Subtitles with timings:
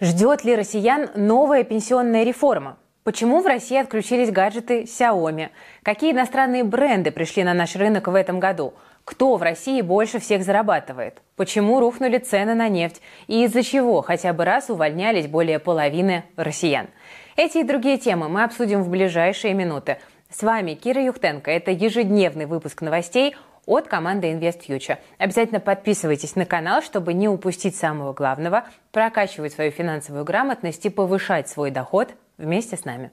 [0.00, 2.78] Ждет ли россиян новая пенсионная реформа?
[3.04, 5.50] Почему в России отключились гаджеты Xiaomi?
[5.82, 8.72] Какие иностранные бренды пришли на наш рынок в этом году?
[9.04, 11.20] Кто в России больше всех зарабатывает?
[11.36, 13.02] Почему рухнули цены на нефть?
[13.26, 16.86] И из-за чего хотя бы раз увольнялись более половины россиян?
[17.36, 19.98] Эти и другие темы мы обсудим в ближайшие минуты.
[20.30, 21.50] С вами Кира Юхтенко.
[21.50, 23.36] Это ежедневный выпуск новостей
[23.66, 24.98] от команды InvestFuture.
[25.18, 31.48] Обязательно подписывайтесь на канал, чтобы не упустить самого главного, прокачивать свою финансовую грамотность и повышать
[31.48, 33.10] свой доход вместе с нами.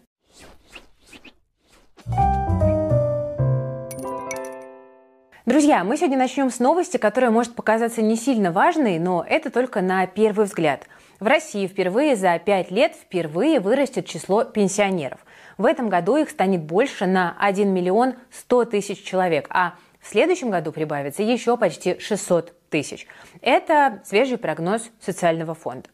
[5.47, 9.79] Друзья, мы сегодня начнем с новости, которая может показаться не сильно важной, но это только
[9.81, 10.85] на первый взгляд.
[11.21, 15.19] В России впервые за пять лет впервые вырастет число пенсионеров.
[15.57, 19.75] В этом году их станет больше на 1 миллион 100 тысяч человек, а
[20.07, 23.07] в следующем году прибавится еще почти 600 тысяч.
[23.41, 25.89] Это свежий прогноз социального фонда.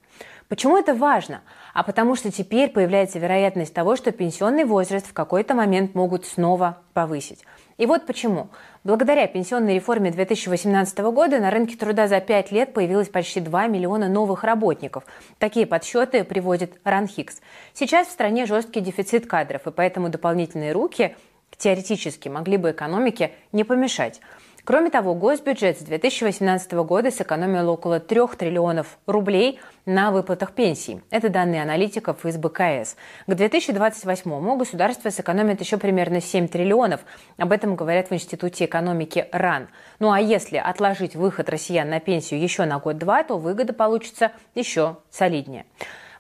[0.50, 1.42] Почему это важно?
[1.74, 6.78] А потому что теперь появляется вероятность того, что пенсионный возраст в какой-то момент могут снова
[6.94, 7.44] повысить.
[7.80, 8.50] И вот почему.
[8.84, 14.10] Благодаря пенсионной реформе 2018 года на рынке труда за 5 лет появилось почти 2 миллиона
[14.10, 15.06] новых работников.
[15.40, 17.42] Такие подсчеты приводит Ранхикс.
[17.74, 21.16] Сейчас в стране жесткий дефицит кадров, и поэтому дополнительные руки
[21.58, 24.20] теоретически могли бы экономике не помешать.
[24.66, 31.02] Кроме того, госбюджет с 2018 года сэкономил около 3 триллионов рублей на выплатах пенсий.
[31.10, 32.96] Это данные аналитиков из БКС.
[33.28, 37.02] К 2028 государство сэкономит еще примерно 7 триллионов.
[37.36, 39.68] Об этом говорят в Институте экономики РАН.
[40.00, 44.96] Ну а если отложить выход россиян на пенсию еще на год-два, то выгода получится еще
[45.12, 45.66] солиднее.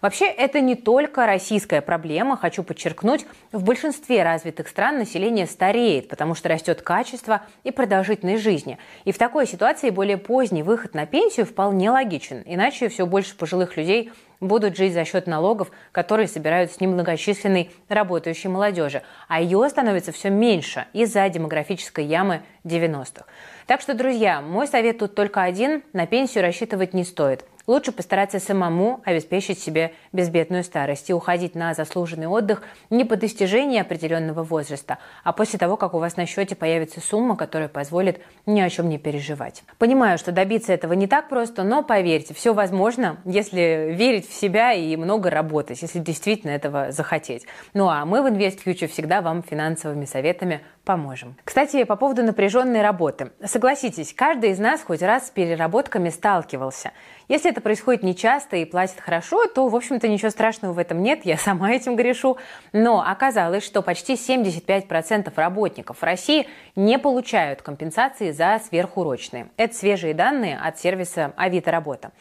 [0.03, 3.25] Вообще, это не только российская проблема, хочу подчеркнуть.
[3.53, 8.77] В большинстве развитых стран население стареет, потому что растет качество и продолжительность жизни.
[9.05, 13.77] И в такой ситуации более поздний выход на пенсию вполне логичен, иначе все больше пожилых
[13.77, 20.11] людей будут жить за счет налогов, которые собирают с немногочисленной работающей молодежи, а ее становится
[20.11, 23.23] все меньше из-за демографической ямы 90-х.
[23.67, 28.39] Так что, друзья, мой совет тут только один– на пенсию рассчитывать не стоит– Лучше постараться
[28.39, 34.97] самому обеспечить себе безбедную старость и уходить на заслуженный отдых не по достижении определенного возраста,
[35.23, 38.89] а после того, как у вас на счете появится сумма, которая позволит ни о чем
[38.89, 39.63] не переживать.
[39.77, 44.73] Понимаю, что добиться этого не так просто, но поверьте, все возможно, если верить в себя
[44.73, 47.45] и много работать, если действительно этого захотеть.
[47.73, 51.35] Ну а мы в InvestFuture всегда вам финансовыми советами поможем.
[51.43, 53.31] Кстати, по поводу напряженной работы.
[53.43, 56.91] Согласитесь, каждый из нас хоть раз с переработками сталкивался.
[57.29, 61.21] Если это происходит нечасто и платят хорошо, то, в общем-то, ничего страшного в этом нет,
[61.23, 62.37] я сама этим грешу.
[62.73, 69.47] Но оказалось, что почти 75% работников России не получают компенсации за сверхурочные.
[69.57, 72.11] Это свежие данные от сервиса Авито Работа.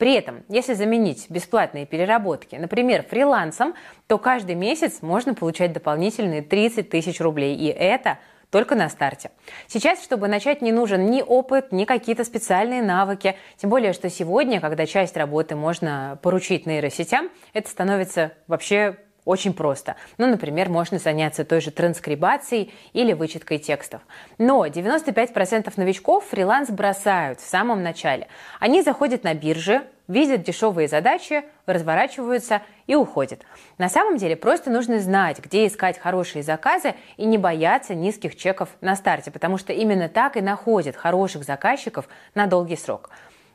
[0.00, 3.74] При этом, если заменить бесплатные переработки, например, фрилансом,
[4.06, 7.54] то каждый месяц можно получать дополнительные 30 тысяч рублей.
[7.54, 8.18] И это
[8.48, 9.30] только на старте.
[9.66, 13.36] Сейчас, чтобы начать, не нужен ни опыт, ни какие-то специальные навыки.
[13.58, 19.96] Тем более, что сегодня, когда часть работы можно поручить нейросетям, это становится вообще очень просто.
[20.18, 24.00] Ну, например, можно заняться той же транскрибацией или вычеткой текстов.
[24.38, 28.28] Но 95% новичков фриланс бросают в самом начале.
[28.58, 33.42] Они заходят на биржи, видят дешевые задачи, разворачиваются и уходят.
[33.78, 38.70] На самом деле просто нужно знать, где искать хорошие заказы и не бояться низких чеков
[38.80, 43.10] на старте, потому что именно так и находят хороших заказчиков на долгий срок.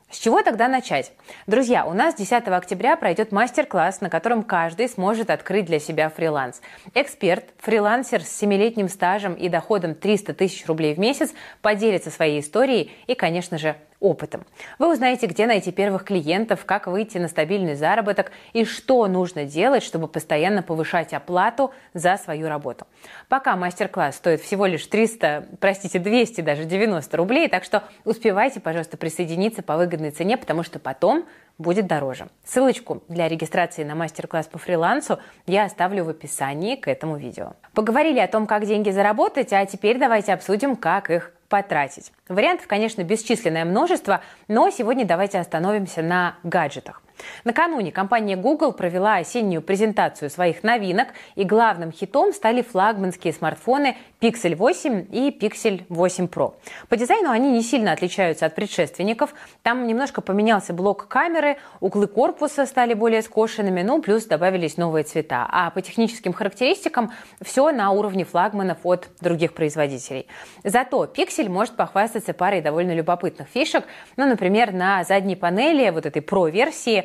[0.09, 1.11] С чего тогда начать?
[1.47, 6.61] Друзья, у нас 10 октября пройдет мастер-класс, на котором каждый сможет открыть для себя фриланс.
[6.93, 12.91] Эксперт, фрилансер с 7-летним стажем и доходом 300 тысяч рублей в месяц поделится своей историей
[13.07, 14.45] и, конечно же, опытом.
[14.79, 19.83] Вы узнаете, где найти первых клиентов, как выйти на стабильный заработок и что нужно делать,
[19.83, 22.85] чтобы постоянно повышать оплату за свою работу.
[23.29, 28.97] Пока мастер-класс стоит всего лишь 300, простите, 200, даже 90 рублей, так что успевайте, пожалуйста,
[28.97, 31.25] присоединиться по выгодной цене, потому что потом
[31.57, 32.27] будет дороже.
[32.43, 37.53] Ссылочку для регистрации на мастер-класс по фрилансу я оставлю в описании к этому видео.
[37.73, 42.11] Поговорили о том, как деньги заработать, а теперь давайте обсудим, как их потратить.
[42.27, 47.01] Вариантов, конечно, бесчисленное множество, но сегодня давайте остановимся на гаджетах.
[47.43, 54.55] Накануне компания Google провела осеннюю презентацию своих новинок, и главным хитом стали флагманские смартфоны Pixel
[54.55, 56.53] 8 и Pixel 8 Pro.
[56.89, 59.33] По дизайну они не сильно отличаются от предшественников.
[59.61, 65.47] Там немножко поменялся блок камеры, углы корпуса стали более скошенными, ну плюс добавились новые цвета.
[65.51, 67.11] А по техническим характеристикам
[67.41, 70.27] все на уровне флагманов от других производителей.
[70.63, 73.85] Зато Pixel может похвастаться парой довольно любопытных фишек.
[74.17, 77.04] Ну, например, на задней панели вот этой Pro-версии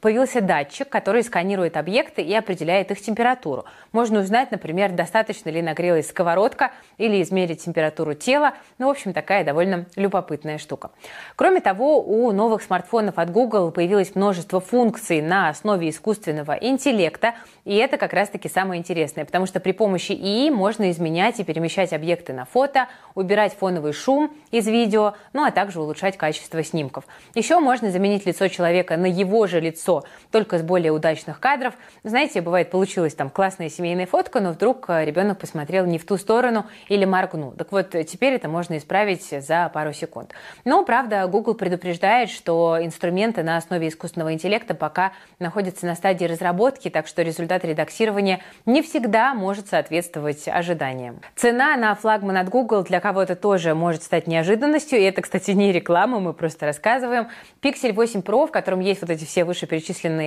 [0.00, 3.64] появился датчик, который сканирует объекты и определяет их температуру.
[3.92, 8.54] Можно узнать, например, достаточно ли нагрелась сковородка или измерить температуру тела.
[8.78, 10.90] Ну, в общем, такая довольно любопытная штука.
[11.36, 17.34] Кроме того, у новых смартфонов от Google появилось множество функций на основе искусственного интеллекта.
[17.64, 21.92] И это как раз-таки самое интересное, потому что при помощи ИИ можно изменять и перемещать
[21.92, 27.04] объекты на фото, убирать фоновый шум из видео, ну а также улучшать качество снимков.
[27.34, 29.83] Еще можно заменить лицо человека на его же лицо,
[30.30, 31.74] только с более удачных кадров.
[32.02, 36.16] Знаете, бывает, получилась там классная семейная фотка, но вдруг э, ребенок посмотрел не в ту
[36.16, 37.52] сторону или моргнул.
[37.52, 40.32] Так вот, теперь это можно исправить за пару секунд.
[40.64, 46.88] Но, правда, Google предупреждает, что инструменты на основе искусственного интеллекта пока находятся на стадии разработки,
[46.90, 51.20] так что результат редактирования не всегда может соответствовать ожиданиям.
[51.36, 55.72] Цена на флагман от Google для кого-то тоже может стать неожиданностью, и это, кстати, не
[55.72, 57.28] реклама, мы просто рассказываем.
[57.62, 59.73] Pixel 8 Pro, в котором есть вот эти все вышеперечисленные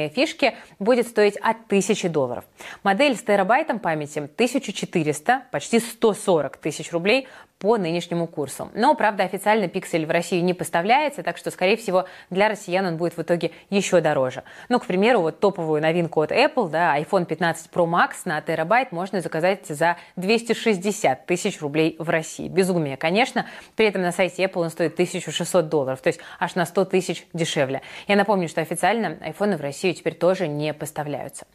[0.09, 2.45] фишки, будет стоить от 1000 долларов.
[2.83, 7.27] Модель с терабайтом памяти 1400, почти 140 тысяч рублей
[7.59, 8.69] по нынешнему курсу.
[8.73, 12.97] Но, правда, официально Pixel в Россию не поставляется, так что, скорее всего, для россиян он
[12.97, 14.43] будет в итоге еще дороже.
[14.69, 18.91] Ну, к примеру, вот топовую новинку от Apple, да, iPhone 15 Pro Max на терабайт
[18.91, 22.47] можно заказать за 260 тысяч рублей в России.
[22.47, 23.47] Безумие, конечно.
[23.75, 27.25] При этом на сайте Apple он стоит 1600 долларов, то есть аж на 100 тысяч
[27.33, 27.81] дешевле.
[28.07, 31.45] Я напомню, что официально iPhone в Россию теперь тоже не поставляются.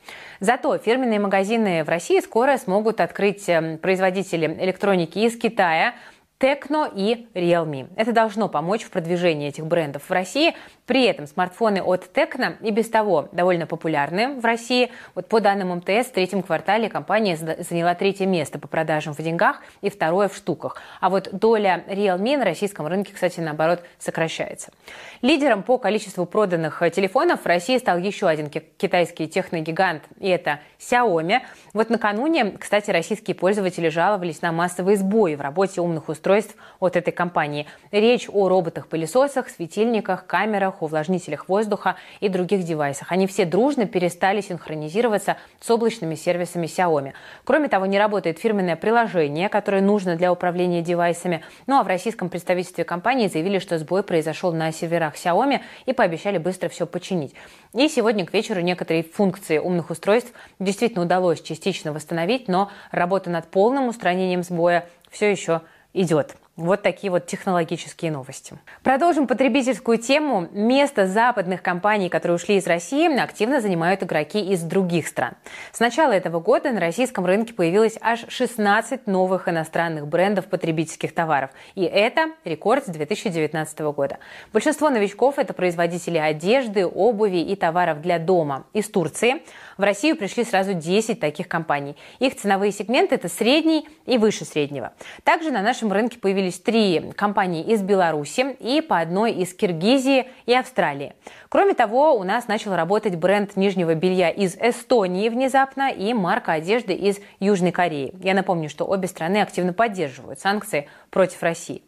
[0.40, 5.91] Зато фирменные магазины в России скоро смогут открыть эм, производители электроники из Китая,
[6.42, 7.86] Tecno и Realme.
[7.94, 10.56] Это должно помочь в продвижении этих брендов в России.
[10.86, 14.90] При этом смартфоны от Tecno и без того довольно популярны в России.
[15.14, 19.62] Вот по данным МТС, в третьем квартале компания заняла третье место по продажам в деньгах
[19.82, 20.78] и второе в штуках.
[21.00, 24.72] А вот доля Realme на российском рынке, кстати, наоборот, сокращается.
[25.22, 31.42] Лидером по количеству проданных телефонов в России стал еще один китайский техногигант, и это Xiaomi.
[31.72, 36.96] Вот накануне, кстати, российские пользователи жаловались на массовые сбои в работе умных устройств устройств от
[36.96, 37.66] этой компании.
[37.90, 43.12] Речь о роботах-пылесосах, светильниках, камерах, увлажнителях воздуха и других девайсах.
[43.12, 47.12] Они все дружно перестали синхронизироваться с облачными сервисами Xiaomi.
[47.44, 51.42] Кроме того, не работает фирменное приложение, которое нужно для управления девайсами.
[51.66, 56.38] Ну а в российском представительстве компании заявили, что сбой произошел на серверах Xiaomi и пообещали
[56.38, 57.34] быстро все починить.
[57.74, 63.46] И сегодня к вечеру некоторые функции умных устройств действительно удалось частично восстановить, но работа над
[63.50, 65.60] полным устранением сбоя все еще
[65.92, 66.36] идет.
[66.56, 68.58] Вот такие вот технологические новости.
[68.82, 70.48] Продолжим потребительскую тему.
[70.52, 75.32] Место западных компаний, которые ушли из России, активно занимают игроки из других стран.
[75.72, 81.48] С начала этого года на российском рынке появилось аж 16 новых иностранных брендов потребительских товаров.
[81.74, 84.18] И это рекорд с 2019 года.
[84.52, 89.42] Большинство новичков– это производители одежды, обуви и товаров для дома из Турции.
[89.78, 91.96] В Россию пришли сразу 10 таких компаний.
[92.18, 94.92] Их ценовые сегменты– это средний и выше среднего.
[95.24, 100.26] Также на нашем рынке появились появились три компании из Беларуси и по одной из Киргизии
[100.46, 101.14] и Австралии.
[101.48, 106.94] Кроме того, у нас начал работать бренд нижнего белья из Эстонии внезапно и марка одежды
[106.94, 108.12] из Южной Кореи.
[108.20, 111.82] Я напомню, что обе страны активно поддерживают санкции против России.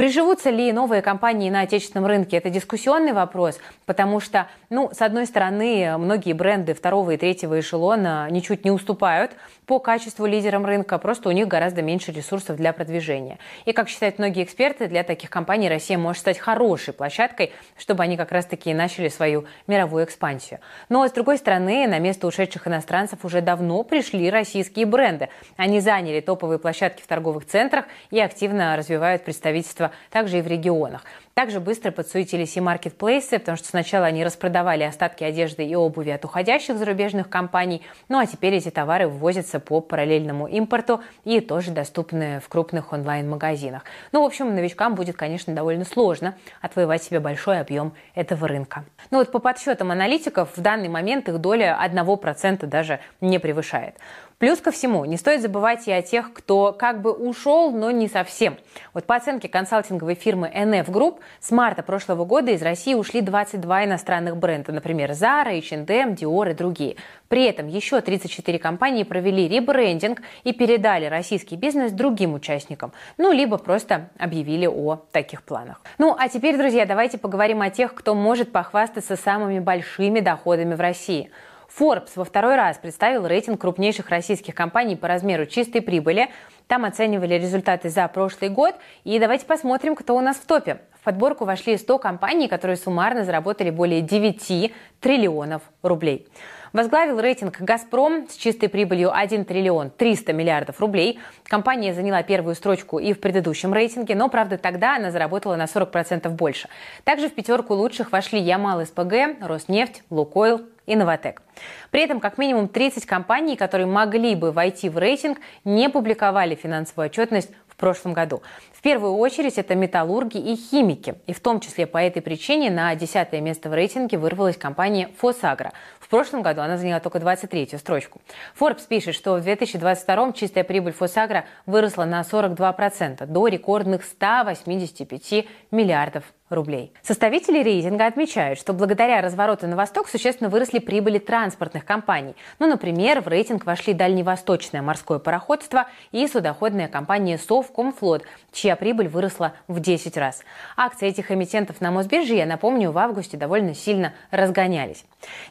[0.00, 2.38] Приживутся ли новые компании на отечественном рынке?
[2.38, 8.26] Это дискуссионный вопрос, потому что, ну, с одной стороны, многие бренды второго и третьего эшелона
[8.30, 9.32] ничуть не уступают
[9.66, 13.38] по качеству лидерам рынка, просто у них гораздо меньше ресурсов для продвижения.
[13.66, 18.16] И, как считают многие эксперты, для таких компаний Россия может стать хорошей площадкой, чтобы они
[18.16, 20.60] как раз-таки начали свою мировую экспансию.
[20.88, 25.28] Но, с другой стороны, на место ушедших иностранцев уже давно пришли российские бренды.
[25.58, 31.04] Они заняли топовые площадки в торговых центрах и активно развивают представительство также и в регионах.
[31.34, 36.24] Также быстро подсуетились и маркетплейсы, потому что сначала они распродавали остатки одежды и обуви от
[36.24, 42.40] уходящих зарубежных компаний, ну а теперь эти товары ввозятся по параллельному импорту и тоже доступны
[42.40, 43.84] в крупных онлайн-магазинах.
[44.12, 48.84] Ну, в общем, новичкам будет, конечно, довольно сложно отвоевать себе большой объем этого рынка.
[49.10, 53.94] Ну вот по подсчетам аналитиков, в данный момент их доля 1% даже не превышает.
[54.40, 58.08] Плюс ко всему, не стоит забывать и о тех, кто как бы ушел, но не
[58.08, 58.56] совсем.
[58.94, 63.84] Вот по оценке консалтинговой фирмы NF Group, с марта прошлого года из России ушли 22
[63.84, 66.96] иностранных бренда, например, Zara, H&M, Dior и другие.
[67.28, 73.58] При этом еще 34 компании провели ребрендинг и передали российский бизнес другим участникам, ну, либо
[73.58, 75.82] просто объявили о таких планах.
[75.98, 80.80] Ну, а теперь, друзья, давайте поговорим о тех, кто может похвастаться самыми большими доходами в
[80.80, 81.30] России–
[81.78, 86.28] Forbes во второй раз представил рейтинг крупнейших российских компаний по размеру чистой прибыли.
[86.66, 88.74] Там оценивали результаты за прошлый год.
[89.04, 90.80] И давайте посмотрим, кто у нас в топе.
[91.00, 96.26] В подборку вошли 100 компаний, которые суммарно заработали более 9 триллионов рублей.
[96.72, 101.18] Возглавил рейтинг «Газпром» с чистой прибылью 1 триллион 300 миллиардов рублей.
[101.44, 106.28] Компания заняла первую строчку и в предыдущем рейтинге, но, правда, тогда она заработала на 40%
[106.28, 106.68] больше.
[107.02, 111.42] Также в пятерку лучших вошли Ямал СПГ, Роснефть, Лукойл и Новотек.
[111.90, 117.06] При этом как минимум 30 компаний, которые могли бы войти в рейтинг, не публиковали финансовую
[117.06, 117.50] отчетность
[117.80, 118.42] прошлом году.
[118.72, 121.16] В первую очередь это металлурги и химики.
[121.26, 125.72] И в том числе по этой причине на десятое место в рейтинге вырвалась компания «Фосагро».
[125.98, 128.20] В прошлом году она заняла только 23-ю строчку.
[128.58, 136.24] Forbes пишет, что в 2022 чистая прибыль «Фосагро» выросла на 42% до рекордных 185 миллиардов
[136.50, 136.92] рублей.
[137.02, 142.34] Составители рейтинга отмечают, что благодаря развороту на восток существенно выросли прибыли транспортных компаний.
[142.58, 149.54] Ну, например, в рейтинг вошли дальневосточное морское пароходство и судоходная компания Совкомфлот, чья прибыль выросла
[149.68, 150.42] в 10 раз.
[150.76, 155.04] Акции этих эмитентов на Мосбирже, я напомню, в августе довольно сильно разгонялись.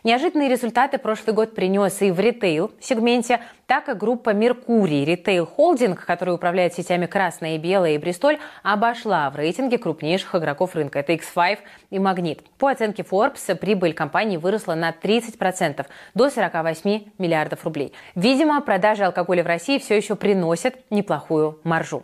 [0.03, 6.33] Неожиданные результаты прошлый год принес и в ритейл-сегменте, так и группа «Меркурий» ритейл холдинг, который
[6.33, 10.88] управляет сетями «Красная» и «Белая» и «Бристоль», обошла в рейтинге крупнейших игроков рынка.
[10.96, 12.41] Это X5 и «Магнит».
[12.58, 17.93] По оценке Forbes, прибыль компании выросла на 30% до 48 миллиардов рублей.
[18.15, 22.03] Видимо, продажи алкоголя в России все еще приносят неплохую маржу.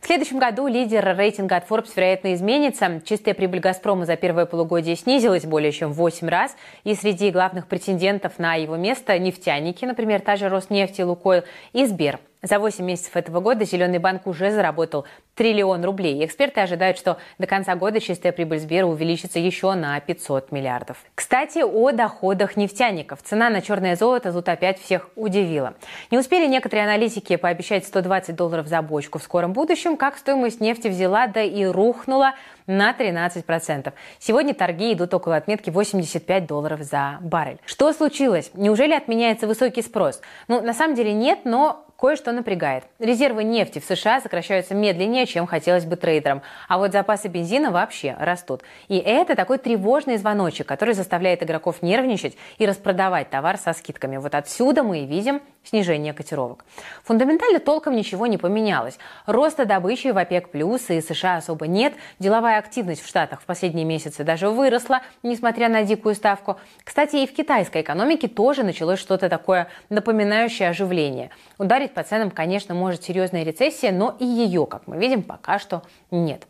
[0.00, 3.00] В следующем году лидер рейтинга от Forbes, вероятно, изменится.
[3.04, 6.56] Чистая прибыль «Газпрома» за первое полугодие снизилась более чем в 8 раз.
[6.84, 12.20] И среди главных претендентов на его место нефтяники, например, та же Роснефть Лукойл и Сбер.
[12.46, 16.24] За 8 месяцев этого года «Зеленый банк» уже заработал триллион рублей.
[16.24, 20.96] Эксперты ожидают, что до конца года чистая прибыль Сбера увеличится еще на 500 миллиардов.
[21.16, 23.20] Кстати, о доходах нефтяников.
[23.24, 25.74] Цена на черное золото тут опять всех удивила.
[26.12, 30.86] Не успели некоторые аналитики пообещать 120 долларов за бочку в скором будущем, как стоимость нефти
[30.86, 32.34] взяла, да и рухнула
[32.68, 33.92] на 13%.
[34.20, 37.58] Сегодня торги идут около отметки 85 долларов за баррель.
[37.64, 38.52] Что случилось?
[38.54, 40.20] Неужели отменяется высокий спрос?
[40.46, 42.84] Ну, на самом деле нет, но кое-что напрягает.
[42.98, 48.16] Резервы нефти в США сокращаются медленнее, чем хотелось бы трейдерам, а вот запасы бензина вообще
[48.18, 48.62] растут.
[48.88, 54.16] И это такой тревожный звоночек, который заставляет игроков нервничать и распродавать товар со скидками.
[54.16, 56.64] Вот отсюда мы и видим снижение котировок.
[57.04, 58.98] Фундаментально толком ничего не поменялось.
[59.26, 61.94] Роста добычи в ОПЕК+, плюс и США особо нет.
[62.18, 66.56] Деловая активность в Штатах в последние месяцы даже выросла, несмотря на дикую ставку.
[66.84, 71.30] Кстати, и в китайской экономике тоже началось что-то такое напоминающее оживление.
[71.58, 75.60] Ударить Ударить по ценам, конечно, может серьезная рецессия, но и ее, как мы видим, пока
[75.60, 76.46] что нет.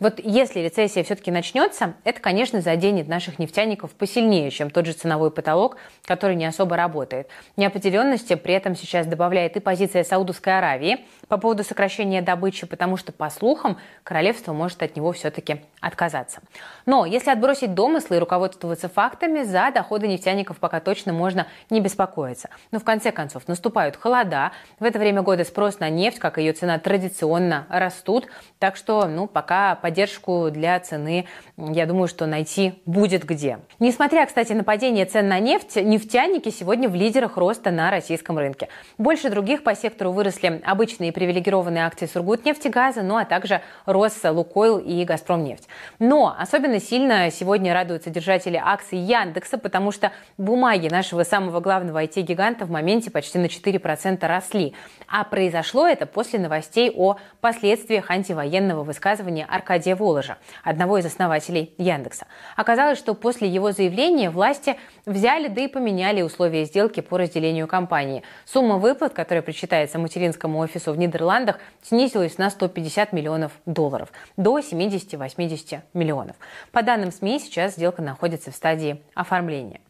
[0.00, 5.32] Вот если рецессия все-таки начнется, это, конечно, заденет наших нефтяников посильнее, чем тот же ценовой
[5.32, 7.28] потолок, который не особо работает.
[7.56, 13.12] Неопределенности при этом сейчас добавляет и позиция Саудовской Аравии по поводу сокращения добычи, потому что,
[13.12, 16.40] по слухам, королевство может от него все-таки отказаться.
[16.86, 22.50] Но если отбросить домыслы и руководствоваться фактами, за доходы нефтяников пока точно можно не беспокоиться.
[22.70, 26.52] Но в конце концов наступают холода, в это время года спрос на нефть, как ее
[26.52, 28.28] цена, традиционно растут,
[28.60, 31.24] так что ну, пока поддержку для цены,
[31.56, 33.60] я думаю, что найти будет где.
[33.78, 38.68] Несмотря, кстати, на падение цен на нефть, нефтяники сегодня в лидерах роста на российском рынке.
[38.98, 45.04] Больше других по сектору выросли обычные привилегированные акции Сургутнефтегаза, ну а также рос Лукойл и
[45.06, 45.68] Газпромнефть.
[45.98, 52.66] Но особенно сильно сегодня радуются держатели акций Яндекса, потому что бумаги нашего самого главного IT-гиганта
[52.66, 54.74] в моменте почти на 4% росли.
[55.08, 61.72] А произошло это после новостей о последствиях антивоенного высказывания Аркадия Аркадия Воложа, одного из основателей
[61.78, 62.26] Яндекса.
[62.56, 68.24] Оказалось, что после его заявления власти взяли да и поменяли условия сделки по разделению компании.
[68.44, 75.80] Сумма выплат, которая причитается материнскому офису в Нидерландах, снизилась на 150 миллионов долларов до 70-80
[75.94, 76.34] миллионов.
[76.72, 79.80] По данным СМИ, сейчас сделка находится в стадии оформления.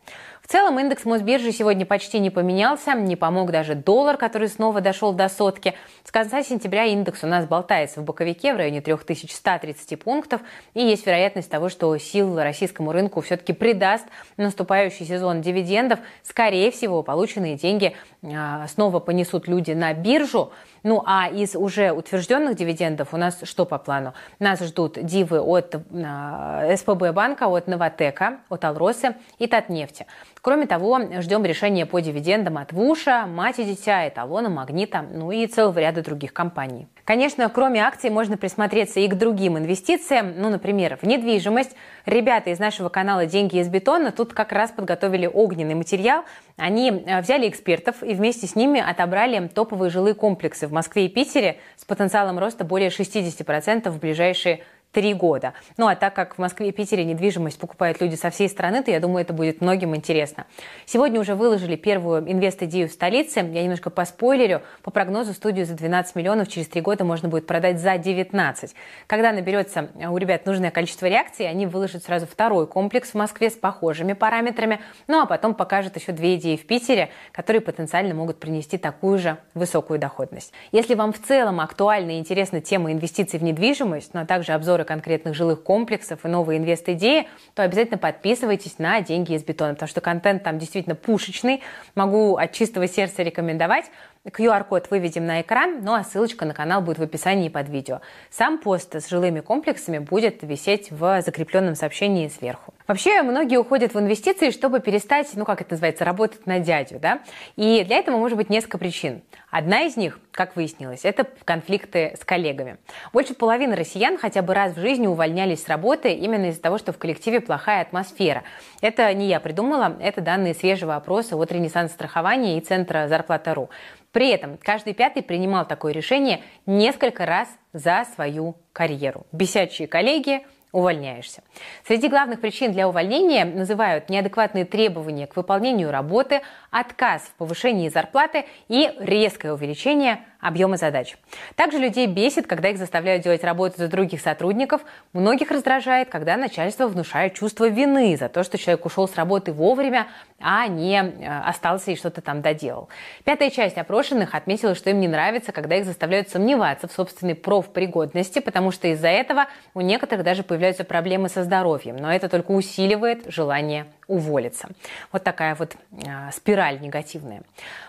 [0.48, 5.12] В целом индекс Мосбиржи сегодня почти не поменялся, не помог даже доллар, который снова дошел
[5.12, 5.74] до сотки.
[6.04, 10.40] С конца сентября индекс у нас болтается в боковике в районе 3130 пунктов,
[10.72, 14.06] и есть вероятность того, что сил российскому рынку все-таки придаст
[14.38, 15.98] наступающий сезон дивидендов.
[16.22, 20.50] Скорее всего, полученные деньги а, снова понесут люди на биржу.
[20.82, 24.14] Ну а из уже утвержденных дивидендов у нас что по плану?
[24.38, 30.06] Нас ждут дивы от э, СПБ банка, от Новотека, от Алросы и Татнефти.
[30.40, 35.46] Кроме того, ждем решения по дивидендам от ВУШа, Мать и Дитя, Эталона, Магнита, ну и
[35.46, 36.86] целого ряда других компаний.
[37.04, 41.74] Конечно, кроме акций можно присмотреться и к другим инвестициям, ну, например, в недвижимость.
[42.04, 46.24] Ребята из нашего канала «Деньги из бетона» тут как раз подготовили огненный материал.
[46.56, 51.08] Они э, взяли экспертов и вместе с ними отобрали топовые жилые комплексы в Москве и
[51.08, 54.60] Питере с потенциалом роста более 60% в ближайшие
[54.98, 55.52] три года.
[55.76, 58.90] Ну а так как в Москве и Питере недвижимость покупают люди со всей страны, то
[58.90, 60.44] я думаю, это будет многим интересно.
[60.86, 63.38] Сегодня уже выложили первую инвест-идею в столице.
[63.38, 64.60] Я немножко поспойлерю.
[64.82, 68.74] По прогнозу студию за 12 миллионов через три года можно будет продать за 19.
[69.06, 73.54] Когда наберется у ребят нужное количество реакций, они выложат сразу второй комплекс в Москве с
[73.54, 74.80] похожими параметрами.
[75.06, 79.36] Ну а потом покажут еще две идеи в Питере, которые потенциально могут принести такую же
[79.54, 80.52] высокую доходность.
[80.72, 84.87] Если вам в целом актуальна и интересна тема инвестиций в недвижимость, ну а также обзоры
[84.88, 90.00] конкретных жилых комплексов и новые инвест-идеи, то обязательно подписывайтесь на «Деньги из бетона», потому что
[90.00, 91.62] контент там действительно пушечный.
[91.94, 93.84] Могу от чистого сердца рекомендовать.
[94.24, 98.00] QR-код выведем на экран, ну а ссылочка на канал будет в описании под видео.
[98.30, 102.72] Сам пост с жилыми комплексами будет висеть в закрепленном сообщении сверху.
[102.88, 107.20] Вообще, многие уходят в инвестиции, чтобы перестать, ну как это называется, работать на дядю, да?
[107.54, 109.20] И для этого может быть несколько причин.
[109.50, 112.78] Одна из них, как выяснилось, это конфликты с коллегами.
[113.12, 116.94] Больше половины россиян хотя бы раз в жизни увольнялись с работы именно из-за того, что
[116.94, 118.42] в коллективе плохая атмосфера.
[118.80, 123.68] Это не я придумала, это данные свежего опроса от Ренессанс страхования и Центра зарплата.ру.
[124.12, 129.26] При этом каждый пятый принимал такое решение несколько раз за свою карьеру.
[129.32, 130.40] Бесячие коллеги,
[130.72, 131.42] увольняешься.
[131.86, 138.44] Среди главных причин для увольнения называют неадекватные требования к выполнению работы, отказ в повышении зарплаты
[138.68, 141.16] и резкое увеличение объема задач.
[141.56, 144.82] Также людей бесит, когда их заставляют делать работу за других сотрудников.
[145.12, 150.06] Многих раздражает, когда начальство внушает чувство вины за то, что человек ушел с работы вовремя,
[150.40, 152.88] а не э, остался и что-то там доделал.
[153.24, 158.38] Пятая часть опрошенных отметила, что им не нравится, когда их заставляют сомневаться в собственной профпригодности,
[158.38, 161.96] потому что из-за этого у некоторых даже появляются проблемы со здоровьем.
[161.96, 164.68] Но это только усиливает желание уволиться.
[165.12, 167.42] Вот такая вот э, спираль негативная.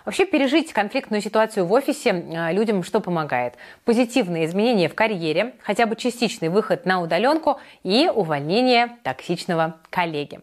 [0.04, 3.54] Вообще пережить конфликтную ситуацию в офисе э, людям что помогает?
[3.84, 10.40] Позитивные изменения в карьере, хотя бы частичный выход на удаленку и увольнение токсичного коллеги.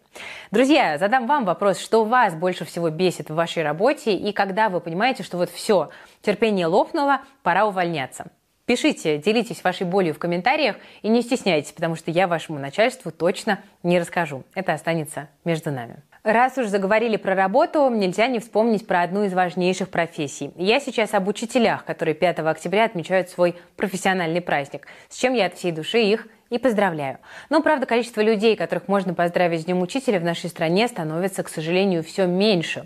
[0.51, 4.79] Друзья, задам вам вопрос, что вас больше всего бесит в вашей работе и когда вы
[4.79, 5.89] понимаете, что вот все,
[6.21, 8.27] терпение лопнуло, пора увольняться.
[8.67, 13.61] Пишите, делитесь вашей болью в комментариях и не стесняйтесь, потому что я вашему начальству точно
[13.81, 14.43] не расскажу.
[14.55, 16.03] Это останется между нами.
[16.27, 20.51] Раз уж заговорили про работу, нельзя не вспомнить про одну из важнейших профессий.
[20.57, 25.53] Я сейчас об учителях, которые 5 октября отмечают свой профессиональный праздник, с чем я от
[25.53, 27.19] всей души их и поздравляю.
[27.49, 31.47] Но, правда, количество людей, которых можно поздравить с Днем Учителя в нашей стране становится, к
[31.47, 32.83] сожалению, все меньше.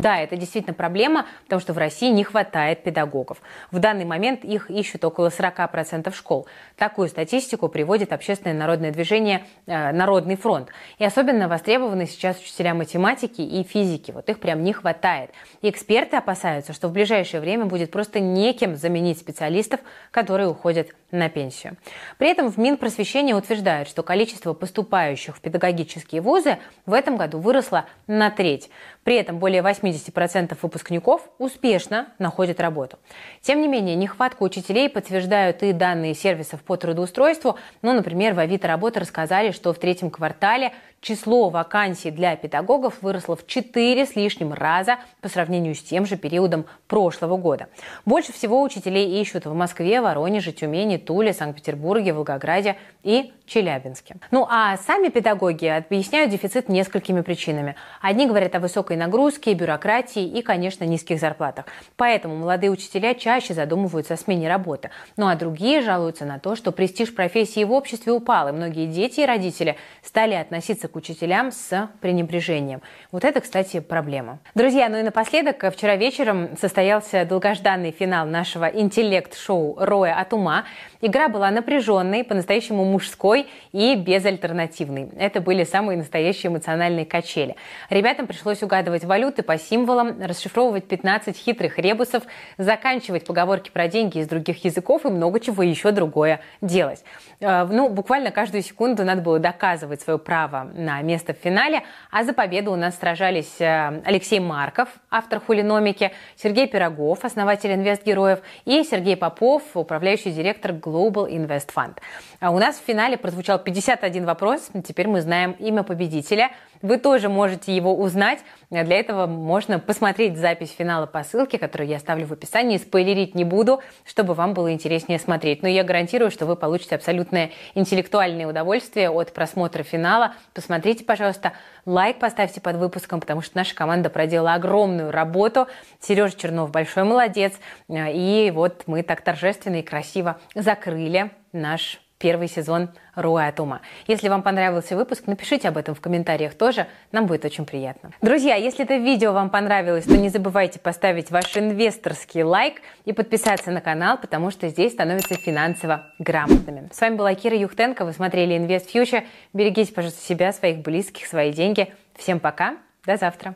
[0.00, 3.42] Да, это действительно проблема, потому что в России не хватает педагогов.
[3.70, 6.46] В данный момент их ищут около 40% школ.
[6.76, 10.70] Такую статистику приводит общественное народное движение э, «Народный фронт».
[10.98, 14.10] И особенно востребованы сейчас учителя математики и физики.
[14.10, 15.32] Вот их прям не хватает.
[15.60, 21.28] И эксперты опасаются, что в ближайшее время будет просто некем заменить специалистов, которые уходят на
[21.28, 21.76] пенсию.
[22.18, 27.86] При этом в Минпросвещении утверждают, что количество поступающих в педагогические вузы в этом году выросло
[28.06, 28.70] на треть.
[29.04, 32.98] При этом более 80% выпускников успешно находят работу.
[33.40, 37.56] Тем не менее, нехватку учителей подтверждают и данные сервисов по трудоустройству.
[37.82, 43.36] Ну, например, в Авито работы рассказали, что в третьем квартале число вакансий для педагогов выросло
[43.36, 47.68] в 4 с лишним раза по сравнению с тем же периодом прошлого года.
[48.04, 54.16] Больше всего учителей ищут в Москве, Воронеже, Тюмени, Туле, Санкт-Петербурге, Волгограде и Челябинске.
[54.30, 57.76] Ну а сами педагоги объясняют дефицит несколькими причинами.
[58.00, 61.64] Одни говорят о высокой нагрузке, бюрократии и, конечно, низких зарплатах.
[61.96, 64.90] Поэтому молодые учителя чаще задумываются о смене работы.
[65.16, 69.20] Ну а другие жалуются на то, что престиж профессии в обществе упал, и многие дети
[69.20, 72.82] и родители стали относиться к учителям с пренебрежением.
[73.12, 74.38] Вот это, кстати, проблема.
[74.54, 80.64] Друзья, ну и напоследок, вчера вечером состоялся долгожданный финал нашего интеллект-шоу «Роя от ума».
[81.02, 85.08] Игра была напряженной, по-настоящему мужской и безальтернативной.
[85.18, 87.56] Это были самые настоящие эмоциональные качели.
[87.88, 92.24] Ребятам пришлось угадывать валюты по символам, расшифровывать 15 хитрых ребусов,
[92.58, 97.02] заканчивать поговорки про деньги из других языков и много чего еще другое делать.
[97.40, 102.24] Э, ну, буквально каждую секунду надо было доказывать свое право на место в финале, а
[102.24, 108.84] за победу у нас сражались э, Алексей Марков, автор хулиномики, Сергей Пирогов, основатель инвестгероев, и
[108.84, 111.98] Сергей Попов, управляющий директор Global Invest Fund.
[112.40, 114.68] А у нас в финале прозвучал 51 вопрос.
[114.84, 116.50] Теперь мы знаем имя победителя.
[116.82, 118.40] Вы тоже можете его узнать.
[118.70, 122.78] Для этого можно посмотреть запись финала по ссылке, которую я оставлю в описании.
[122.78, 125.62] Спойлерить не буду, чтобы вам было интереснее смотреть.
[125.62, 130.34] Но я гарантирую, что вы получите абсолютное интеллектуальное удовольствие от просмотра финала.
[130.54, 131.52] Посмотрите, пожалуйста,
[131.84, 135.66] лайк поставьте под выпуском, потому что наша команда проделала огромную работу.
[136.00, 137.52] Сережа Чернов большой молодец.
[137.88, 143.80] И вот мы так торжественно и красиво закрыли наш первый сезон «Руа от ума».
[144.06, 148.10] Если вам понравился выпуск, напишите об этом в комментариях тоже, нам будет очень приятно.
[148.22, 153.70] Друзья, если это видео вам понравилось, то не забывайте поставить ваш инвесторский лайк и подписаться
[153.72, 156.90] на канал, потому что здесь становятся финансово грамотными.
[156.92, 159.26] С вами была Кира Юхтенко, вы смотрели Invest Future.
[159.52, 161.92] Берегите, пожалуйста, себя, своих близких, свои деньги.
[162.16, 163.54] Всем пока, до завтра.